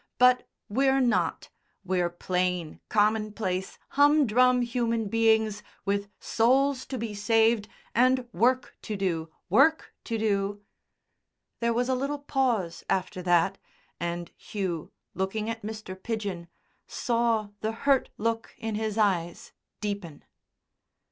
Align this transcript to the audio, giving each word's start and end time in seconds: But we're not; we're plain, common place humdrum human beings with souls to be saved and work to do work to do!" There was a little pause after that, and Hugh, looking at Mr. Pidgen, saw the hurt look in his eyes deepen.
But 0.17 0.49
we're 0.67 0.99
not; 0.99 1.49
we're 1.85 2.09
plain, 2.09 2.79
common 2.89 3.33
place 3.33 3.77
humdrum 3.89 4.63
human 4.63 5.09
beings 5.09 5.61
with 5.85 6.09
souls 6.19 6.87
to 6.87 6.97
be 6.97 7.13
saved 7.13 7.67
and 7.93 8.27
work 8.33 8.75
to 8.81 8.97
do 8.97 9.29
work 9.47 9.93
to 10.05 10.17
do!" 10.17 10.63
There 11.59 11.71
was 11.71 11.87
a 11.87 11.93
little 11.93 12.17
pause 12.17 12.83
after 12.89 13.21
that, 13.21 13.59
and 13.99 14.31
Hugh, 14.35 14.91
looking 15.13 15.51
at 15.51 15.61
Mr. 15.61 15.95
Pidgen, 15.95 16.47
saw 16.87 17.49
the 17.59 17.71
hurt 17.71 18.09
look 18.17 18.55
in 18.57 18.73
his 18.73 18.97
eyes 18.97 19.51
deepen. 19.81 20.25